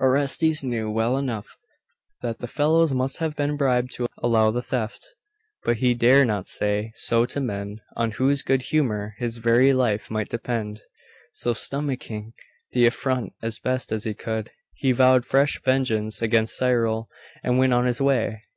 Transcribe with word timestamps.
Orestes 0.00 0.64
knew 0.64 0.90
well 0.90 1.16
enough 1.16 1.56
that 2.20 2.40
the 2.40 2.48
fellows 2.48 2.92
must 2.92 3.18
have 3.18 3.36
been 3.36 3.56
bribed 3.56 3.92
to 3.92 4.08
allow 4.18 4.50
the 4.50 4.60
theft; 4.60 5.14
but 5.62 5.76
he 5.76 5.94
dare 5.94 6.24
not 6.24 6.48
say 6.48 6.90
so 6.96 7.24
to 7.26 7.40
men 7.40 7.80
on 7.94 8.10
whose 8.10 8.42
good 8.42 8.62
humour 8.62 9.14
his 9.18 9.36
very 9.36 9.72
life 9.72 10.10
might 10.10 10.28
depend; 10.28 10.82
so, 11.34 11.52
stomaching 11.52 12.32
the 12.72 12.84
affront 12.84 13.32
as 13.40 13.60
best 13.60 13.90
he 14.02 14.12
could, 14.12 14.50
he 14.74 14.90
vowed 14.90 15.24
fresh 15.24 15.62
vengeance 15.62 16.20
against 16.20 16.56
Cyril, 16.56 17.08
and 17.44 17.56
went 17.56 17.72
on 17.72 17.86
his 17.86 18.00
way. 18.00 18.42